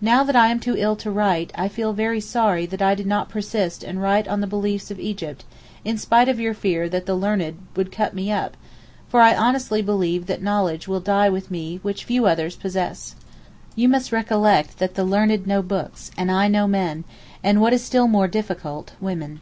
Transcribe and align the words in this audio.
Now 0.00 0.24
that 0.24 0.34
I 0.34 0.48
am 0.48 0.58
too 0.60 0.76
ill 0.78 0.96
to 0.96 1.10
write 1.10 1.52
I 1.54 1.68
feel 1.68 1.94
sorry 2.22 2.64
that 2.64 2.80
I 2.80 2.94
did 2.94 3.06
not 3.06 3.28
persist 3.28 3.84
and 3.84 4.00
write 4.00 4.26
on 4.26 4.40
the 4.40 4.46
beliefs 4.46 4.90
of 4.90 4.98
Egypt 4.98 5.44
in 5.84 5.98
spite 5.98 6.30
of 6.30 6.40
your 6.40 6.54
fear 6.54 6.88
that 6.88 7.04
the 7.04 7.14
learned 7.14 7.58
would 7.76 7.92
cut 7.92 8.14
me 8.14 8.32
up, 8.32 8.56
for 9.10 9.20
I 9.20 9.36
honestly 9.36 9.82
believe 9.82 10.24
that 10.24 10.40
knowledge 10.42 10.88
will 10.88 11.00
die 11.00 11.28
with 11.28 11.50
me 11.50 11.80
which 11.82 12.06
few 12.06 12.24
others 12.24 12.56
possess. 12.56 13.14
You 13.76 13.90
must 13.90 14.10
recollect 14.10 14.78
that 14.78 14.94
the 14.94 15.04
learned 15.04 15.46
know 15.46 15.60
books, 15.60 16.10
and 16.16 16.30
I 16.30 16.48
know 16.48 16.66
men, 16.66 17.04
and 17.44 17.60
what 17.60 17.74
is 17.74 17.84
still 17.84 18.08
more 18.08 18.28
difficult, 18.28 18.92
women. 19.02 19.40